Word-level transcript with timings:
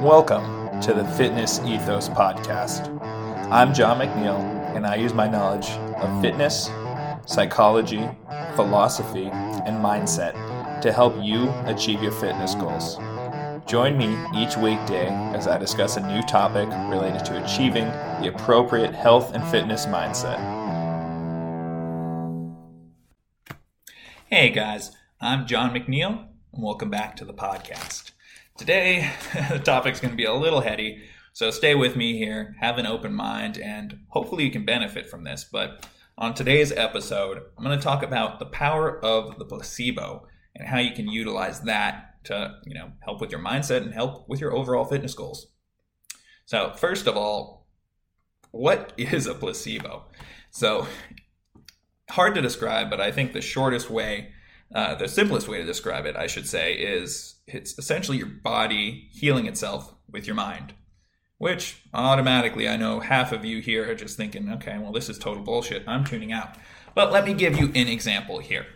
Welcome 0.00 0.80
to 0.82 0.94
the 0.94 1.04
Fitness 1.16 1.58
Ethos 1.66 2.08
Podcast. 2.08 2.88
I'm 3.50 3.74
Jon 3.74 3.98
McNeil, 3.98 4.38
and 4.76 4.86
I 4.86 4.94
use 4.94 5.12
my 5.12 5.26
knowledge 5.26 5.70
of 5.70 6.22
fitness, 6.22 6.70
psychology, 7.26 8.08
philosophy, 8.54 9.26
and 9.26 9.84
mindset 9.84 10.80
to 10.82 10.92
help 10.92 11.16
you 11.20 11.50
achieve 11.66 12.00
your 12.00 12.12
fitness 12.12 12.54
goals. 12.54 12.98
Join 13.68 13.98
me 13.98 14.16
each 14.34 14.56
weekday 14.56 15.08
as 15.34 15.46
I 15.46 15.58
discuss 15.58 15.98
a 15.98 16.06
new 16.08 16.22
topic 16.22 16.70
related 16.88 17.22
to 17.26 17.44
achieving 17.44 17.84
the 18.18 18.32
appropriate 18.34 18.94
health 18.94 19.34
and 19.34 19.44
fitness 19.48 19.84
mindset. 19.84 20.38
Hey 24.24 24.48
guys, 24.48 24.92
I'm 25.20 25.46
Jon 25.46 25.74
McNeil, 25.74 26.28
and 26.54 26.62
welcome 26.62 26.88
back 26.88 27.14
to 27.16 27.26
the 27.26 27.34
podcast. 27.34 28.12
Today, 28.56 29.12
the 29.50 29.58
topic's 29.58 30.00
going 30.00 30.12
to 30.12 30.16
be 30.16 30.24
a 30.24 30.32
little 30.32 30.62
heady, 30.62 31.02
so 31.34 31.50
stay 31.50 31.74
with 31.74 31.94
me 31.94 32.16
here, 32.16 32.56
have 32.60 32.78
an 32.78 32.86
open 32.86 33.12
mind, 33.12 33.58
and 33.58 33.98
hopefully 34.08 34.44
you 34.44 34.50
can 34.50 34.64
benefit 34.64 35.10
from 35.10 35.24
this. 35.24 35.44
But 35.44 35.86
on 36.16 36.32
today's 36.32 36.72
episode, 36.72 37.42
I'm 37.58 37.64
going 37.64 37.78
to 37.78 37.84
talk 37.84 38.02
about 38.02 38.38
the 38.38 38.46
power 38.46 38.98
of 39.04 39.38
the 39.38 39.44
placebo 39.44 40.26
and 40.56 40.66
how 40.66 40.78
you 40.78 40.92
can 40.92 41.06
utilize 41.06 41.60
that 41.60 42.08
to, 42.28 42.54
you 42.64 42.74
know, 42.74 42.92
help 43.00 43.20
with 43.20 43.30
your 43.30 43.40
mindset 43.40 43.82
and 43.82 43.92
help 43.92 44.28
with 44.28 44.40
your 44.40 44.54
overall 44.54 44.84
fitness 44.84 45.14
goals. 45.14 45.48
So, 46.46 46.72
first 46.76 47.06
of 47.06 47.16
all, 47.16 47.66
what 48.50 48.92
is 48.96 49.26
a 49.26 49.34
placebo? 49.34 50.04
So, 50.50 50.86
hard 52.10 52.34
to 52.36 52.40
describe, 52.40 52.88
but 52.90 53.00
I 53.00 53.10
think 53.10 53.32
the 53.32 53.40
shortest 53.40 53.90
way, 53.90 54.32
uh, 54.74 54.94
the 54.94 55.08
simplest 55.08 55.48
way 55.48 55.58
to 55.58 55.64
describe 55.64 56.06
it, 56.06 56.16
I 56.16 56.26
should 56.26 56.46
say, 56.46 56.74
is 56.74 57.36
it's 57.46 57.78
essentially 57.78 58.18
your 58.18 58.28
body 58.28 59.08
healing 59.12 59.46
itself 59.46 59.94
with 60.10 60.26
your 60.26 60.36
mind. 60.36 60.74
Which 61.38 61.82
automatically, 61.94 62.68
I 62.68 62.76
know 62.76 62.98
half 62.98 63.30
of 63.30 63.44
you 63.44 63.60
here 63.60 63.88
are 63.88 63.94
just 63.94 64.16
thinking, 64.16 64.50
okay, 64.54 64.76
well, 64.78 64.90
this 64.90 65.08
is 65.08 65.18
total 65.18 65.44
bullshit. 65.44 65.84
I'm 65.86 66.04
tuning 66.04 66.32
out. 66.32 66.56
But 66.96 67.12
let 67.12 67.24
me 67.24 67.32
give 67.32 67.56
you 67.56 67.66
an 67.66 67.86
example 67.86 68.40
here. 68.40 68.66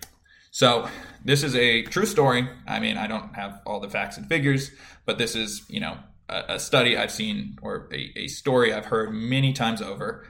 So, 0.53 0.89
this 1.25 1.43
is 1.43 1.57
a 1.57 1.83
true 1.83 2.07
story. 2.07 2.49
I 2.69 2.79
mean, 2.79 2.97
I 2.99 3.07
don't 3.07 3.35
have 3.35 3.61
all 3.67 3.81
the 3.81 3.89
facts 3.89 4.19
and 4.19 4.29
figures, 4.29 4.71
but 5.07 5.19
this 5.19 5.35
is, 5.35 5.65
you 5.69 5.81
know, 5.81 5.97
a, 6.29 6.45
a 6.55 6.61
study 6.61 6.97
I've 6.97 7.11
seen 7.11 7.59
or 7.63 7.89
a, 7.93 8.13
a, 8.17 8.29
story 8.29 8.73
I've 8.73 8.85
heard 8.85 9.13
many 9.15 9.55
times 9.55 9.81
over. 9.81 10.27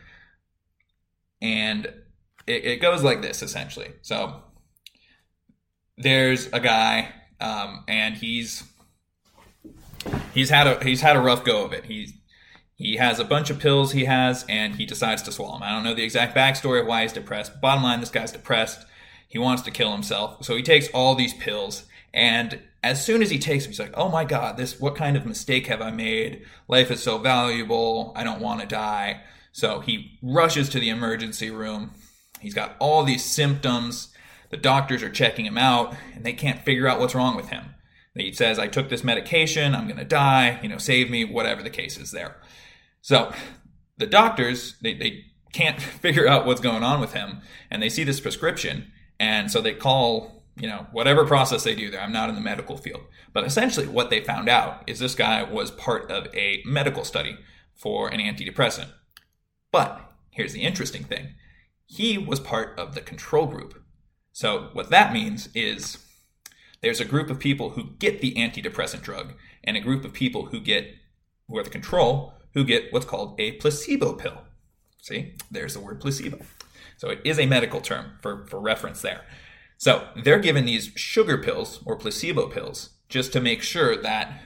And 1.40 1.86
it, 2.46 2.64
it 2.64 2.80
goes 2.80 3.02
like 3.02 3.20
this 3.20 3.42
essentially. 3.42 3.90
So, 4.02 4.42
there's 5.98 6.46
a 6.52 6.60
guy 6.60 7.12
um, 7.42 7.84
and 7.88 8.14
he's 8.16 8.62
he's 10.32 10.50
had 10.50 10.66
a 10.66 10.82
he's 10.84 11.00
had 11.00 11.16
a 11.16 11.20
rough 11.20 11.44
go 11.44 11.64
of 11.64 11.72
it. 11.72 11.84
He's 11.86 12.12
he 12.76 12.96
has 12.96 13.18
a 13.18 13.24
bunch 13.24 13.50
of 13.50 13.58
pills 13.58 13.92
he 13.92 14.04
has, 14.04 14.44
and 14.48 14.76
he 14.76 14.86
decides 14.86 15.22
to 15.22 15.32
swallow 15.32 15.54
them. 15.54 15.62
I 15.62 15.70
don't 15.70 15.84
know 15.84 15.94
the 15.94 16.04
exact 16.04 16.36
backstory 16.36 16.80
of 16.80 16.86
why 16.86 17.02
he's 17.02 17.12
depressed. 17.12 17.60
Bottom 17.60 17.82
line, 17.82 18.00
this 18.00 18.10
guy's 18.10 18.32
depressed. 18.32 18.86
He 19.28 19.38
wants 19.38 19.62
to 19.62 19.70
kill 19.70 19.92
himself, 19.92 20.44
so 20.44 20.56
he 20.56 20.62
takes 20.62 20.88
all 20.88 21.14
these 21.14 21.34
pills. 21.34 21.84
And 22.12 22.60
as 22.82 23.04
soon 23.04 23.22
as 23.22 23.30
he 23.30 23.38
takes 23.38 23.64
them, 23.64 23.72
he's 23.72 23.80
like, 23.80 23.94
"Oh 23.94 24.08
my 24.08 24.24
God, 24.24 24.56
this 24.56 24.78
what 24.78 24.96
kind 24.96 25.16
of 25.16 25.24
mistake 25.26 25.66
have 25.68 25.80
I 25.80 25.90
made? 25.90 26.44
Life 26.68 26.90
is 26.90 27.02
so 27.02 27.18
valuable. 27.18 28.12
I 28.16 28.24
don't 28.24 28.40
want 28.40 28.60
to 28.60 28.66
die." 28.66 29.22
So 29.52 29.80
he 29.80 30.18
rushes 30.22 30.68
to 30.70 30.80
the 30.80 30.88
emergency 30.88 31.50
room. 31.50 31.92
He's 32.40 32.54
got 32.54 32.76
all 32.78 33.04
these 33.04 33.24
symptoms 33.24 34.12
the 34.52 34.58
doctors 34.58 35.02
are 35.02 35.10
checking 35.10 35.46
him 35.46 35.58
out 35.58 35.96
and 36.14 36.24
they 36.24 36.34
can't 36.34 36.60
figure 36.60 36.86
out 36.86 37.00
what's 37.00 37.14
wrong 37.14 37.34
with 37.34 37.48
him. 37.48 37.74
He 38.14 38.32
says, 38.32 38.58
I 38.58 38.68
took 38.68 38.90
this 38.90 39.02
medication, 39.02 39.74
I'm 39.74 39.86
going 39.86 39.98
to 39.98 40.04
die, 40.04 40.60
you 40.62 40.68
know, 40.68 40.76
save 40.76 41.10
me, 41.10 41.24
whatever 41.24 41.62
the 41.62 41.70
case 41.70 41.96
is 41.96 42.10
there. 42.10 42.36
So 43.00 43.32
the 43.96 44.06
doctors, 44.06 44.76
they, 44.82 44.92
they 44.92 45.24
can't 45.54 45.80
figure 46.02 46.28
out 46.28 46.44
what's 46.44 46.60
going 46.60 46.82
on 46.82 47.00
with 47.00 47.14
him 47.14 47.40
and 47.70 47.82
they 47.82 47.88
see 47.88 48.04
this 48.04 48.20
prescription. 48.20 48.92
And 49.22 49.52
so 49.52 49.60
they 49.60 49.72
call, 49.72 50.42
you 50.56 50.66
know, 50.66 50.88
whatever 50.90 51.24
process 51.24 51.62
they 51.62 51.76
do 51.76 51.92
there. 51.92 52.00
I'm 52.00 52.12
not 52.12 52.28
in 52.28 52.34
the 52.34 52.40
medical 52.40 52.76
field. 52.76 53.02
But 53.32 53.44
essentially, 53.44 53.86
what 53.86 54.10
they 54.10 54.20
found 54.20 54.48
out 54.48 54.82
is 54.88 54.98
this 54.98 55.14
guy 55.14 55.44
was 55.44 55.70
part 55.70 56.10
of 56.10 56.26
a 56.34 56.60
medical 56.66 57.04
study 57.04 57.38
for 57.72 58.08
an 58.08 58.18
antidepressant. 58.18 58.88
But 59.70 60.12
here's 60.30 60.52
the 60.52 60.62
interesting 60.62 61.04
thing 61.04 61.34
he 61.86 62.18
was 62.18 62.40
part 62.40 62.76
of 62.76 62.96
the 62.96 63.00
control 63.00 63.46
group. 63.46 63.80
So, 64.32 64.70
what 64.72 64.90
that 64.90 65.12
means 65.12 65.48
is 65.54 65.98
there's 66.80 67.00
a 67.00 67.04
group 67.04 67.30
of 67.30 67.38
people 67.38 67.70
who 67.70 67.90
get 68.00 68.20
the 68.20 68.34
antidepressant 68.34 69.02
drug 69.02 69.34
and 69.62 69.76
a 69.76 69.80
group 69.80 70.04
of 70.04 70.12
people 70.12 70.46
who 70.46 70.58
get, 70.58 70.96
who 71.46 71.56
are 71.58 71.62
the 71.62 71.70
control, 71.70 72.34
who 72.54 72.64
get 72.64 72.92
what's 72.92 73.06
called 73.06 73.40
a 73.40 73.52
placebo 73.52 74.14
pill. 74.14 74.42
See, 75.00 75.36
there's 75.48 75.74
the 75.74 75.80
word 75.80 76.00
placebo. 76.00 76.40
So, 76.96 77.10
it 77.10 77.20
is 77.24 77.38
a 77.38 77.46
medical 77.46 77.80
term 77.80 78.12
for, 78.20 78.46
for 78.46 78.60
reference 78.60 79.02
there. 79.02 79.22
So, 79.76 80.08
they're 80.22 80.38
given 80.38 80.64
these 80.64 80.92
sugar 80.96 81.38
pills 81.38 81.80
or 81.84 81.96
placebo 81.96 82.48
pills 82.48 82.90
just 83.08 83.32
to 83.32 83.40
make 83.40 83.62
sure 83.62 83.96
that 83.96 84.40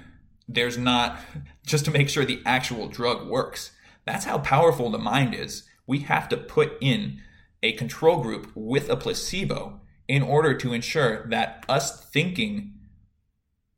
there's 0.48 0.78
not, 0.78 1.20
just 1.66 1.84
to 1.86 1.90
make 1.90 2.08
sure 2.08 2.24
the 2.24 2.42
actual 2.44 2.88
drug 2.88 3.26
works. 3.26 3.72
That's 4.04 4.24
how 4.24 4.38
powerful 4.38 4.90
the 4.90 4.98
mind 4.98 5.34
is. 5.34 5.64
We 5.86 6.00
have 6.00 6.28
to 6.30 6.36
put 6.36 6.76
in 6.80 7.20
a 7.62 7.72
control 7.72 8.22
group 8.22 8.50
with 8.54 8.88
a 8.88 8.96
placebo 8.96 9.80
in 10.08 10.22
order 10.22 10.54
to 10.54 10.72
ensure 10.72 11.26
that 11.28 11.64
us 11.68 12.04
thinking 12.10 12.74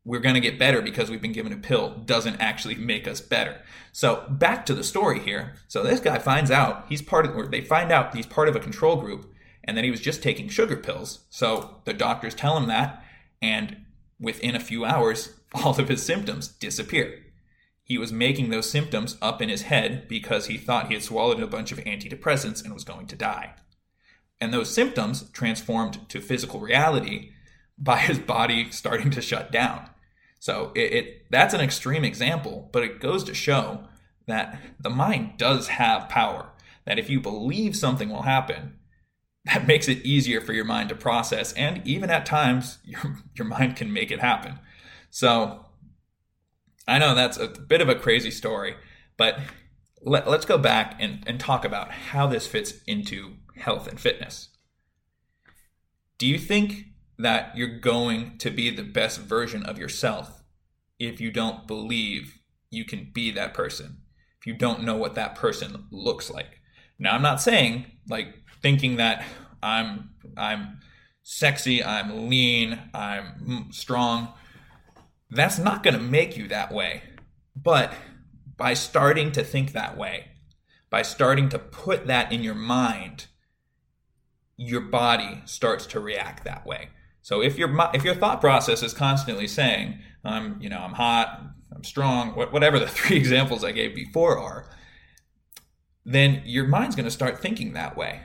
we're 0.09 0.19
going 0.19 0.33
to 0.33 0.41
get 0.41 0.57
better 0.57 0.81
because 0.81 1.07
we've 1.07 1.21
been 1.21 1.33
given 1.33 1.53
a 1.53 1.57
pill 1.57 1.91
doesn't 2.03 2.41
actually 2.41 2.73
make 2.73 3.07
us 3.07 3.21
better. 3.21 3.61
So 3.91 4.25
back 4.27 4.65
to 4.65 4.73
the 4.73 4.83
story 4.83 5.19
here. 5.19 5.53
So 5.67 5.83
this 5.83 5.99
guy 5.99 6.17
finds 6.17 6.49
out 6.49 6.85
he's 6.89 7.03
part 7.03 7.27
of, 7.27 7.35
or 7.35 7.45
they 7.45 7.61
find 7.61 7.91
out 7.91 8.15
he's 8.15 8.25
part 8.25 8.49
of 8.49 8.55
a 8.55 8.59
control 8.59 8.95
group 8.95 9.31
and 9.63 9.77
that 9.77 9.83
he 9.83 9.91
was 9.91 10.01
just 10.01 10.23
taking 10.23 10.49
sugar 10.49 10.77
pills. 10.77 11.19
So 11.29 11.81
the 11.85 11.93
doctors 11.93 12.33
tell 12.33 12.57
him 12.57 12.65
that, 12.69 13.03
and 13.39 13.85
within 14.19 14.55
a 14.55 14.59
few 14.59 14.83
hours, 14.83 15.35
all 15.53 15.79
of 15.79 15.89
his 15.89 16.01
symptoms 16.01 16.47
disappear. 16.47 17.23
He 17.83 17.99
was 17.99 18.11
making 18.11 18.49
those 18.49 18.67
symptoms 18.67 19.15
up 19.21 19.43
in 19.43 19.49
his 19.49 19.61
head 19.63 20.07
because 20.07 20.47
he 20.47 20.57
thought 20.57 20.87
he 20.87 20.95
had 20.95 21.03
swallowed 21.03 21.39
a 21.39 21.45
bunch 21.45 21.71
of 21.71 21.77
antidepressants 21.81 22.63
and 22.63 22.73
was 22.73 22.83
going 22.83 23.05
to 23.05 23.15
die. 23.15 23.53
And 24.41 24.51
those 24.51 24.73
symptoms 24.73 25.29
transformed 25.33 26.09
to 26.09 26.19
physical 26.19 26.59
reality 26.59 27.33
by 27.77 27.97
his 27.99 28.17
body 28.17 28.71
starting 28.71 29.11
to 29.11 29.21
shut 29.21 29.51
down. 29.51 29.87
So 30.39 30.71
it, 30.73 30.93
it, 30.93 31.25
that's 31.29 31.53
an 31.53 31.61
extreme 31.61 32.05
example, 32.05 32.69
but 32.71 32.83
it 32.83 33.01
goes 33.01 33.23
to 33.25 33.33
show 33.33 33.85
that 34.27 34.59
the 34.79 34.89
mind 34.89 35.33
does 35.37 35.67
have 35.67 36.09
power. 36.09 36.51
That 36.85 36.97
if 36.97 37.09
you 37.09 37.19
believe 37.19 37.75
something 37.75 38.09
will 38.09 38.23
happen, 38.23 38.79
that 39.45 39.67
makes 39.67 39.87
it 39.87 40.05
easier 40.05 40.41
for 40.41 40.53
your 40.53 40.65
mind 40.65 40.89
to 40.89 40.95
process, 40.95 41.53
and 41.53 41.85
even 41.85 42.09
at 42.09 42.25
times 42.25 42.79
your 42.83 43.17
your 43.35 43.47
mind 43.47 43.75
can 43.75 43.91
make 43.91 44.11
it 44.11 44.19
happen. 44.19 44.59
So 45.09 45.65
I 46.87 46.99
know 46.99 47.13
that's 47.13 47.37
a 47.37 47.47
bit 47.47 47.81
of 47.81 47.89
a 47.89 47.95
crazy 47.95 48.31
story, 48.31 48.75
but 49.17 49.39
let, 50.01 50.27
us 50.27 50.45
go 50.45 50.57
back 50.57 50.95
and, 50.99 51.23
and 51.27 51.39
talk 51.39 51.65
about 51.65 51.91
how 51.91 52.27
this 52.27 52.47
fits 52.47 52.73
into 52.87 53.35
health 53.57 53.87
and 53.87 53.99
fitness. 53.99 54.49
Do 56.17 56.27
you 56.27 56.37
think 56.37 56.85
that 57.19 57.55
you're 57.55 57.79
going 57.79 58.37
to 58.39 58.49
be 58.49 58.71
the 58.71 58.83
best 58.83 59.19
version 59.19 59.63
of 59.63 59.77
yourself 59.77 60.41
if 60.97 61.21
you 61.21 61.31
don't 61.31 61.67
believe 61.67 62.39
you 62.71 62.85
can 62.85 63.11
be 63.13 63.29
that 63.31 63.53
person? 63.53 63.97
If 64.39 64.47
you 64.47 64.53
don't 64.53 64.83
know 64.83 64.95
what 64.95 65.15
that 65.15 65.35
person 65.35 65.85
looks 65.91 66.31
like? 66.31 66.61
Now, 66.97 67.13
I'm 67.13 67.21
not 67.21 67.41
saying 67.41 67.85
like 68.09 68.33
thinking 68.61 68.95
that 68.97 69.23
I'm 69.61 70.11
I'm 70.37 70.79
sexy, 71.23 71.83
I'm 71.83 72.29
lean, 72.29 72.79
I'm 72.93 73.67
strong. 73.71 74.33
That's 75.29 75.59
not 75.59 75.83
going 75.83 75.93
to 75.93 76.01
make 76.01 76.37
you 76.37 76.47
that 76.47 76.71
way. 76.71 77.03
But 77.55 77.93
by 78.57 78.73
starting 78.73 79.31
to 79.33 79.43
think 79.43 79.73
that 79.73 79.97
way, 79.97 80.29
by 80.89 81.01
starting 81.03 81.49
to 81.49 81.59
put 81.59 82.07
that 82.07 82.31
in 82.31 82.41
your 82.41 82.55
mind, 82.55 83.27
your 84.57 84.81
body 84.81 85.41
starts 85.45 85.85
to 85.87 85.99
react 85.99 86.43
that 86.45 86.65
way. 86.65 86.89
So 87.29 87.43
if 87.43 87.59
your 87.59 87.69
if 87.93 88.03
your 88.03 88.15
thought 88.15 88.41
process 88.41 88.81
is 88.81 88.91
constantly 88.91 89.45
saying, 89.45 89.99
"I'm 90.25 90.59
you 90.59 90.67
know 90.67 90.79
I'm 90.79 90.93
hot, 90.93 91.39
I'm 91.71 91.83
strong," 91.83 92.31
whatever 92.31 92.79
the 92.79 92.87
three 92.97 93.17
examples 93.17 93.63
I 93.63 93.71
gave 93.71 93.93
before 93.93 94.39
are, 94.39 94.67
then 96.03 96.41
your 96.43 96.65
mind's 96.65 96.95
going 96.95 97.05
to 97.05 97.11
start 97.11 97.39
thinking 97.39 97.73
that 97.73 97.95
way. 97.95 98.21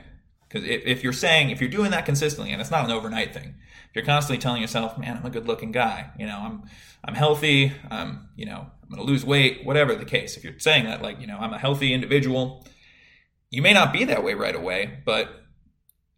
Because 0.47 0.67
if, 0.67 0.81
if 0.87 1.03
you're 1.03 1.13
saying 1.13 1.51
if 1.51 1.61
you're 1.61 1.69
doing 1.69 1.91
that 1.91 2.07
consistently, 2.07 2.51
and 2.51 2.59
it's 2.59 2.71
not 2.71 2.83
an 2.83 2.89
overnight 2.89 3.31
thing, 3.31 3.53
if 3.89 3.95
you're 3.95 4.03
constantly 4.03 4.41
telling 4.41 4.59
yourself, 4.59 4.97
"Man, 4.97 5.17
I'm 5.17 5.25
a 5.27 5.29
good-looking 5.29 5.71
guy," 5.71 6.09
you 6.17 6.25
know, 6.25 6.39
I'm 6.39 6.63
I'm 7.03 7.13
healthy, 7.13 7.73
I'm 7.91 8.29
you 8.35 8.47
know 8.47 8.71
I'm 8.81 8.89
going 8.89 9.05
to 9.05 9.07
lose 9.07 9.23
weight, 9.23 9.63
whatever 9.67 9.93
the 9.93 10.05
case. 10.05 10.35
If 10.35 10.43
you're 10.43 10.57
saying 10.57 10.85
that, 10.85 11.03
like 11.03 11.21
you 11.21 11.27
know, 11.27 11.37
I'm 11.37 11.53
a 11.53 11.59
healthy 11.59 11.93
individual, 11.93 12.65
you 13.51 13.61
may 13.61 13.73
not 13.73 13.93
be 13.93 14.03
that 14.05 14.23
way 14.23 14.33
right 14.33 14.55
away, 14.55 15.01
but 15.05 15.29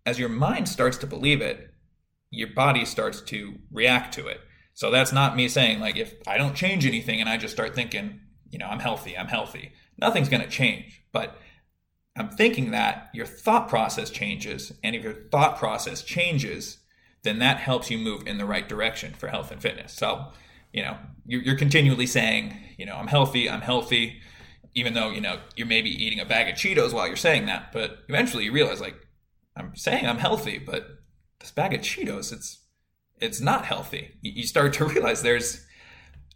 as 0.06 0.18
your 0.18 0.30
mind 0.30 0.70
starts 0.70 0.96
to 1.00 1.06
believe 1.06 1.42
it, 1.42 1.67
your 2.30 2.50
body 2.54 2.86
starts 2.86 3.22
to 3.22 3.56
react 3.72 4.14
to 4.16 4.28
it. 4.28 4.42
So 4.74 4.92
that's 4.92 5.12
not 5.12 5.36
me 5.36 5.48
saying, 5.48 5.80
like, 5.80 5.98
if 5.98 6.14
I 6.28 6.38
don't 6.38 6.56
change 6.56 6.86
anything 6.86 7.20
and 7.20 7.30
I 7.30 7.38
just 7.38 7.54
start 7.54 7.74
thinking, 7.74 8.20
you 8.50 8.60
know, 8.60 8.68
I'm 8.68 8.80
healthy, 8.80 9.18
I'm 9.18 9.28
healthy, 9.28 9.72
nothing's 10.00 10.30
going 10.30 10.44
to 10.44 10.50
change. 10.50 11.02
But 11.12 11.38
I'm 12.18 12.30
thinking 12.30 12.72
that 12.72 13.10
your 13.14 13.26
thought 13.26 13.70
process 13.70 14.10
changes. 14.10 14.72
And 14.84 14.96
if 14.96 15.04
your 15.04 15.14
thought 15.32 15.58
process 15.58 16.04
changes, 16.04 16.78
then 17.24 17.40
that 17.40 17.58
helps 17.58 17.90
you 17.90 17.98
move 17.98 18.28
in 18.28 18.38
the 18.38 18.46
right 18.46 18.68
direction 18.68 19.14
for 19.14 19.28
health 19.28 19.52
and 19.52 19.62
fitness. 19.62 19.94
So, 19.94 20.28
you 20.72 20.84
know, 20.84 20.98
you're, 21.26 21.56
continually 21.56 22.06
saying, 22.06 22.56
you 22.78 22.86
know, 22.86 22.96
I'm 22.96 23.08
healthy, 23.08 23.50
I'm 23.50 23.62
healthy, 23.62 24.20
even 24.76 24.94
though, 24.94 25.10
you 25.10 25.22
know, 25.22 25.40
you're 25.56 25.68
maybe 25.68 25.90
eating 25.90 26.20
a 26.20 26.26
bag 26.26 26.50
of 26.50 26.56
Cheetos 26.56 26.94
while 26.94 27.08
you're 27.08 27.16
saying 27.16 27.48
that. 27.48 27.72
But 27.74 28.00
eventually 28.08 28.46
you 28.46 28.52
realize, 28.52 28.80
like, 28.80 28.96
I'm 29.56 29.76
saying 29.76 30.06
I'm 30.06 30.20
healthy, 30.20 30.60
but 30.60 30.88
this 31.48 31.54
bag 31.54 31.74
of 31.74 31.82
Cheetos, 31.82 32.34
it's 32.34 32.60
it's 33.20 33.40
not 33.40 33.66
healthy. 33.66 34.12
You 34.22 34.46
start 34.46 34.74
to 34.74 34.86
realize 34.94 35.22
there's 35.22 35.66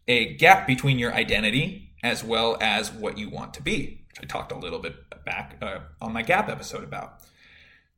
a 0.07 0.33
gap 0.35 0.65
between 0.65 0.97
your 0.97 1.13
identity 1.13 1.93
as 2.01 2.23
well 2.23 2.57
as 2.61 2.91
what 2.91 3.17
you 3.17 3.29
want 3.29 3.53
to 3.55 3.61
be, 3.61 4.05
which 4.07 4.23
I 4.23 4.25
talked 4.25 4.51
a 4.51 4.57
little 4.57 4.79
bit 4.79 4.95
back 5.25 5.57
uh, 5.61 5.79
on 6.01 6.13
my 6.13 6.23
gap 6.23 6.49
episode 6.49 6.83
about. 6.83 7.19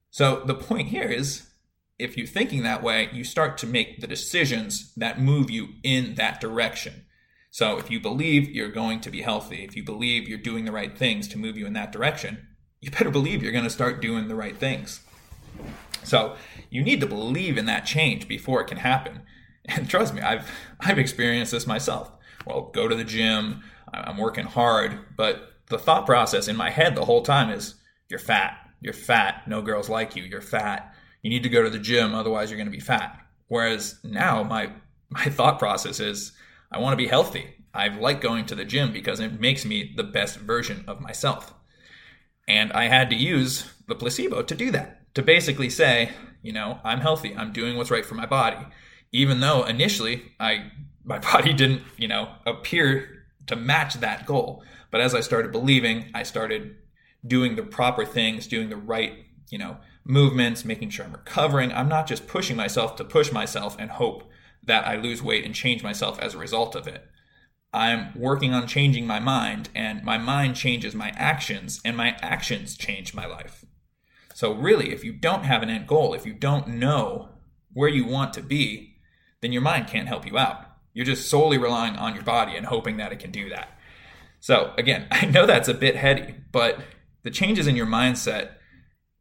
So 0.09 0.41
the 0.45 0.55
point 0.55 0.89
here 0.89 1.09
is 1.09 1.47
if 1.97 2.17
you're 2.17 2.27
thinking 2.27 2.63
that 2.63 2.83
way, 2.83 3.09
you 3.13 3.23
start 3.23 3.57
to 3.59 3.67
make 3.67 4.01
the 4.01 4.07
decisions 4.07 4.93
that 4.95 5.21
move 5.21 5.49
you 5.49 5.69
in 5.83 6.15
that 6.15 6.41
direction. 6.41 7.05
So 7.51 7.77
if 7.77 7.89
you 7.91 7.99
believe 7.99 8.49
you're 8.49 8.71
going 8.71 8.99
to 9.01 9.11
be 9.11 9.21
healthy, 9.21 9.63
if 9.63 9.75
you 9.75 9.83
believe 9.83 10.27
you're 10.27 10.39
doing 10.39 10.65
the 10.65 10.71
right 10.71 10.97
things 10.97 11.27
to 11.29 11.37
move 11.37 11.57
you 11.57 11.67
in 11.67 11.73
that 11.73 11.91
direction, 11.91 12.47
you 12.81 12.89
better 12.89 13.11
believe 13.11 13.43
you're 13.43 13.51
going 13.51 13.63
to 13.63 13.69
start 13.69 14.01
doing 14.01 14.27
the 14.27 14.35
right 14.35 14.57
things. 14.57 15.01
So 16.03 16.35
you 16.69 16.83
need 16.83 17.01
to 17.01 17.07
believe 17.07 17.57
in 17.57 17.65
that 17.65 17.85
change 17.85 18.27
before 18.27 18.61
it 18.61 18.67
can 18.67 18.77
happen. 18.77 19.21
And 19.65 19.89
trust 19.89 20.13
me, 20.13 20.21
I've 20.21 20.49
I've 20.81 20.99
experienced 20.99 21.53
this 21.53 21.65
myself. 21.65 22.11
Well, 22.45 22.69
go 22.73 22.89
to 22.89 22.95
the 22.95 23.05
gym, 23.05 23.63
I'm 23.93 24.17
working 24.17 24.45
hard, 24.45 24.99
but 25.15 25.53
the 25.67 25.79
thought 25.79 26.05
process 26.05 26.47
in 26.47 26.57
my 26.57 26.69
head 26.69 26.95
the 26.95 27.05
whole 27.05 27.21
time 27.21 27.49
is 27.49 27.75
you're 28.09 28.19
fat. 28.19 28.57
You're 28.81 28.93
fat. 28.93 29.47
No 29.47 29.61
girls 29.61 29.87
like 29.89 30.15
you. 30.15 30.23
You're 30.23 30.41
fat. 30.41 30.93
You 31.21 31.29
need 31.29 31.43
to 31.43 31.49
go 31.49 31.63
to 31.63 31.69
the 31.69 31.79
gym 31.79 32.13
otherwise 32.13 32.49
you're 32.49 32.57
going 32.57 32.67
to 32.67 32.77
be 32.77 32.81
fat. 32.81 33.17
Whereas 33.47 33.99
now 34.03 34.43
my 34.43 34.71
my 35.09 35.25
thought 35.25 35.59
process 35.59 35.99
is 35.99 36.33
I 36.71 36.79
want 36.79 36.93
to 36.93 37.03
be 37.03 37.07
healthy. 37.07 37.55
I 37.73 37.87
like 37.87 38.19
going 38.21 38.45
to 38.47 38.55
the 38.55 38.65
gym 38.65 38.91
because 38.91 39.19
it 39.19 39.39
makes 39.39 39.65
me 39.65 39.93
the 39.95 40.03
best 40.03 40.37
version 40.37 40.83
of 40.87 40.99
myself. 40.99 41.53
And 42.47 42.73
I 42.73 42.87
had 42.87 43.09
to 43.11 43.15
use 43.15 43.71
the 43.87 43.95
placebo 43.95 44.41
to 44.43 44.55
do 44.55 44.71
that 44.71 45.02
to 45.13 45.21
basically 45.21 45.69
say, 45.69 46.11
you 46.41 46.51
know, 46.51 46.79
I'm 46.83 46.99
healthy. 46.99 47.35
I'm 47.35 47.53
doing 47.53 47.77
what's 47.77 47.91
right 47.91 48.05
for 48.05 48.15
my 48.15 48.25
body. 48.25 48.65
Even 49.11 49.39
though 49.39 49.63
initially 49.63 50.33
I 50.39 50.71
my 51.03 51.19
body 51.31 51.53
didn't, 51.53 51.83
you 51.97 52.07
know, 52.07 52.29
appear 52.45 53.25
to 53.47 53.55
match 53.55 53.95
that 53.95 54.25
goal. 54.25 54.63
But 54.91 55.01
as 55.01 55.13
I 55.15 55.21
started 55.21 55.51
believing, 55.51 56.11
I 56.13 56.23
started 56.23 56.75
doing 57.25 57.55
the 57.55 57.63
proper 57.63 58.05
things, 58.05 58.47
doing 58.47 58.69
the 58.69 58.77
right, 58.77 59.25
you 59.49 59.57
know, 59.57 59.77
movements, 60.05 60.65
making 60.65 60.89
sure 60.89 61.05
I'm 61.05 61.13
recovering. 61.13 61.71
I'm 61.71 61.89
not 61.89 62.07
just 62.07 62.27
pushing 62.27 62.55
myself 62.55 62.95
to 62.97 63.03
push 63.03 63.31
myself 63.31 63.75
and 63.79 63.89
hope 63.89 64.29
that 64.63 64.87
I 64.87 64.95
lose 64.95 65.21
weight 65.21 65.45
and 65.45 65.55
change 65.55 65.83
myself 65.83 66.19
as 66.19 66.33
a 66.33 66.37
result 66.37 66.75
of 66.75 66.87
it. 66.87 67.05
I'm 67.73 68.13
working 68.15 68.53
on 68.53 68.67
changing 68.67 69.07
my 69.07 69.19
mind, 69.19 69.69
and 69.73 70.03
my 70.03 70.17
mind 70.17 70.55
changes 70.55 70.93
my 70.93 71.11
actions, 71.15 71.81
and 71.83 71.97
my 71.97 72.15
actions 72.21 72.77
change 72.77 73.15
my 73.15 73.25
life. 73.25 73.65
So, 74.33 74.53
really, 74.53 74.91
if 74.91 75.03
you 75.03 75.13
don't 75.13 75.43
have 75.43 75.61
an 75.61 75.69
end 75.69 75.87
goal, 75.87 76.13
if 76.13 76.25
you 76.25 76.33
don't 76.33 76.67
know 76.67 77.29
where 77.71 77.89
you 77.89 78.05
want 78.05 78.33
to 78.33 78.41
be, 78.41 78.95
then 79.41 79.51
your 79.51 79.61
mind 79.61 79.87
can't 79.87 80.07
help 80.07 80.25
you 80.25 80.37
out. 80.37 80.65
You're 80.93 81.05
just 81.05 81.29
solely 81.29 81.57
relying 81.57 81.95
on 81.95 82.15
your 82.15 82.23
body 82.23 82.55
and 82.55 82.65
hoping 82.65 82.97
that 82.97 83.11
it 83.11 83.19
can 83.19 83.31
do 83.31 83.49
that. 83.49 83.77
So, 84.39 84.73
again, 84.77 85.07
I 85.11 85.25
know 85.25 85.45
that's 85.45 85.67
a 85.67 85.73
bit 85.73 85.95
heady, 85.95 86.35
but 86.51 86.79
the 87.21 87.31
changes 87.31 87.67
in 87.67 87.75
your 87.75 87.85
mindset 87.85 88.55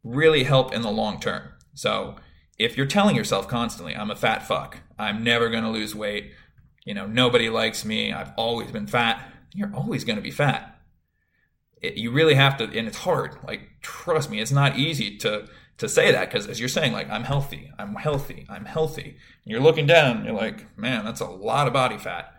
really 0.03 0.43
help 0.43 0.73
in 0.73 0.81
the 0.81 0.91
long 0.91 1.19
term. 1.19 1.49
So, 1.75 2.15
if 2.57 2.75
you're 2.77 2.85
telling 2.85 3.15
yourself 3.15 3.47
constantly, 3.47 3.95
I'm 3.95 4.11
a 4.11 4.15
fat 4.15 4.47
fuck, 4.47 4.79
I'm 4.97 5.23
never 5.23 5.49
going 5.49 5.63
to 5.63 5.69
lose 5.69 5.95
weight, 5.95 6.31
you 6.85 6.93
know, 6.93 7.05
nobody 7.05 7.49
likes 7.49 7.85
me, 7.85 8.11
I've 8.11 8.31
always 8.37 8.71
been 8.71 8.87
fat, 8.87 9.31
you're 9.53 9.73
always 9.73 10.03
going 10.03 10.17
to 10.17 10.21
be 10.21 10.31
fat 10.31 10.72
it, 11.83 11.97
you 11.97 12.11
really 12.11 12.33
have 12.33 12.57
to, 12.57 12.63
and 12.63 12.87
it's 12.87 12.97
hard. 12.97 13.37
Like, 13.45 13.69
trust 13.81 14.31
me, 14.31 14.39
it's 14.39 14.51
not 14.51 14.79
easy 14.79 15.17
to 15.17 15.47
to 15.79 15.89
say 15.89 16.11
that 16.11 16.29
because 16.29 16.47
as 16.47 16.59
you're 16.59 16.69
saying, 16.69 16.93
like, 16.93 17.09
I'm 17.09 17.23
healthy, 17.23 17.71
I'm 17.79 17.95
healthy, 17.95 18.45
I'm 18.47 18.65
healthy. 18.65 19.17
And 19.43 19.51
you're 19.51 19.59
looking 19.59 19.87
down, 19.87 20.23
you're 20.23 20.33
like, 20.33 20.77
man, 20.77 21.03
that's 21.03 21.19
a 21.19 21.25
lot 21.25 21.67
of 21.67 21.73
body 21.73 21.97
fat. 21.97 22.31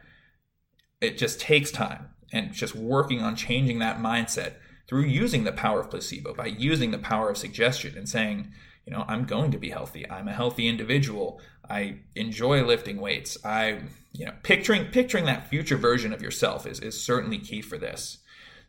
It 1.00 1.18
just 1.18 1.40
takes 1.40 1.72
time 1.72 2.10
and 2.32 2.52
just 2.52 2.76
working 2.76 3.20
on 3.20 3.34
changing 3.34 3.80
that 3.80 3.98
mindset 3.98 4.54
through 4.86 5.02
using 5.02 5.44
the 5.44 5.52
power 5.52 5.80
of 5.80 5.90
placebo, 5.90 6.32
by 6.32 6.46
using 6.46 6.92
the 6.92 6.98
power 6.98 7.28
of 7.28 7.36
suggestion 7.36 7.98
and 7.98 8.08
saying, 8.08 8.52
you 8.86 8.92
know, 8.92 9.04
I'm 9.08 9.24
going 9.24 9.50
to 9.50 9.58
be 9.58 9.70
healthy. 9.70 10.08
I'm 10.08 10.28
a 10.28 10.32
healthy 10.32 10.68
individual. 10.68 11.40
I 11.68 12.00
enjoy 12.14 12.64
lifting 12.64 13.00
weights. 13.00 13.36
I, 13.44 13.80
you 14.12 14.26
know, 14.26 14.32
picturing 14.42 14.86
picturing 14.86 15.24
that 15.24 15.48
future 15.48 15.76
version 15.76 16.12
of 16.12 16.22
yourself 16.22 16.66
is 16.66 16.80
is 16.80 17.02
certainly 17.02 17.38
key 17.38 17.62
for 17.62 17.78
this. 17.78 18.18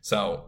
So 0.00 0.46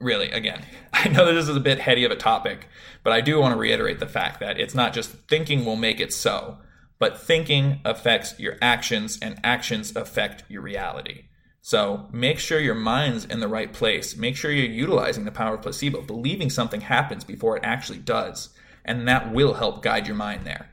really, 0.00 0.30
again, 0.30 0.64
I 0.92 1.08
know 1.08 1.32
this 1.32 1.48
is 1.48 1.56
a 1.56 1.60
bit 1.60 1.78
heady 1.78 2.04
of 2.04 2.10
a 2.10 2.16
topic, 2.16 2.68
but 3.02 3.12
I 3.12 3.20
do 3.20 3.40
want 3.40 3.52
to 3.52 3.60
reiterate 3.60 4.00
the 4.00 4.06
fact 4.06 4.40
that 4.40 4.58
it's 4.58 4.74
not 4.74 4.92
just 4.92 5.10
thinking 5.28 5.64
will 5.64 5.76
make 5.76 6.00
it 6.00 6.12
so, 6.12 6.58
but 6.98 7.20
thinking 7.20 7.80
affects 7.84 8.38
your 8.38 8.56
actions 8.62 9.18
and 9.20 9.40
actions 9.44 9.94
affect 9.96 10.44
your 10.48 10.62
reality. 10.62 11.24
So 11.60 12.08
make 12.12 12.38
sure 12.38 12.60
your 12.60 12.74
mind's 12.74 13.24
in 13.24 13.40
the 13.40 13.48
right 13.48 13.72
place. 13.72 14.16
Make 14.16 14.36
sure 14.36 14.50
you're 14.50 14.66
utilizing 14.66 15.24
the 15.24 15.32
power 15.32 15.54
of 15.54 15.62
placebo, 15.62 16.02
believing 16.02 16.50
something 16.50 16.82
happens 16.82 17.24
before 17.24 17.56
it 17.56 17.64
actually 17.64 18.00
does. 18.00 18.50
And 18.84 19.08
that 19.08 19.32
will 19.32 19.54
help 19.54 19.82
guide 19.82 20.06
your 20.06 20.14
mind 20.14 20.44
there. 20.44 20.68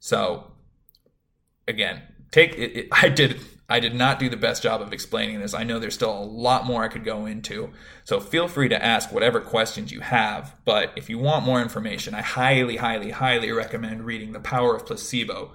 So 0.00 0.50
again, 1.68 2.02
take 2.32 2.58
it, 2.58 2.76
it 2.76 2.88
I 2.92 3.08
did 3.08 3.40
I 3.70 3.80
did 3.80 3.94
not 3.94 4.18
do 4.18 4.30
the 4.30 4.36
best 4.36 4.62
job 4.62 4.80
of 4.80 4.94
explaining 4.94 5.40
this. 5.40 5.52
I 5.52 5.62
know 5.62 5.78
there's 5.78 5.94
still 5.94 6.16
a 6.16 6.24
lot 6.24 6.64
more 6.64 6.84
I 6.84 6.88
could 6.88 7.04
go 7.04 7.26
into. 7.26 7.70
So 8.04 8.18
feel 8.18 8.48
free 8.48 8.70
to 8.70 8.82
ask 8.82 9.12
whatever 9.12 9.40
questions 9.40 9.92
you 9.92 10.00
have. 10.00 10.56
But 10.64 10.92
if 10.96 11.10
you 11.10 11.18
want 11.18 11.44
more 11.44 11.60
information, 11.60 12.14
I 12.14 12.22
highly, 12.22 12.76
highly, 12.76 13.10
highly 13.10 13.52
recommend 13.52 14.06
reading 14.06 14.32
The 14.32 14.40
Power 14.40 14.74
of 14.74 14.86
Placebo 14.86 15.52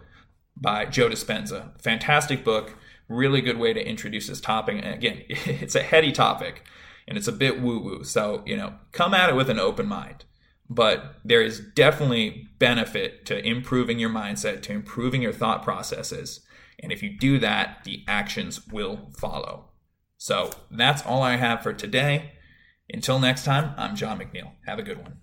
by 0.56 0.86
Joe 0.86 1.10
Dispenza. 1.10 1.82
Fantastic 1.82 2.44
book. 2.44 2.76
Really 3.10 3.42
good 3.42 3.58
way 3.58 3.74
to 3.74 3.84
introduce 3.84 4.28
this 4.28 4.40
topic. 4.40 4.84
And 4.84 4.94
again, 4.94 5.24
it's 5.28 5.76
a 5.76 5.82
heady 5.82 6.12
topic 6.12 6.68
and 7.08 7.18
it's 7.18 7.28
a 7.28 7.34
bit 7.34 7.62
woo 7.62 7.80
woo. 7.80 8.04
So, 8.04 8.44
you 8.46 8.56
know, 8.56 8.76
come 8.92 9.16
at 9.16 9.32
it 9.32 9.36
with 9.36 9.50
an 9.50 9.60
open 9.60 9.88
mind. 9.88 10.26
But 10.70 11.16
there 11.26 11.42
is 11.42 11.60
definitely 11.60 12.48
benefit 12.60 13.26
to 13.26 13.46
improving 13.46 13.98
your 13.98 14.10
mindset, 14.12 14.62
to 14.64 14.72
improving 14.72 15.24
your 15.24 15.34
thought 15.34 15.64
processes 15.64 16.42
and 16.80 16.92
if 16.92 17.04
you 17.04 17.18
do 17.18 17.40
that, 17.40 17.84
the 17.84 18.04
actions 18.08 18.68
will 18.68 19.12
follow. 19.18 19.70
So 20.18 20.52
that's 20.72 21.06
all 21.06 21.22
I 21.22 21.36
have 21.36 21.62
for 21.62 21.74
today. 21.74 22.34
Until 22.90 23.20
next 23.20 23.46
time, 23.46 23.74
I'm 23.78 23.96
Jon 23.96 24.20
McNeil. 24.20 24.52
Have 24.66 24.80
a 24.80 24.84
good 24.84 25.00
one. 25.00 25.18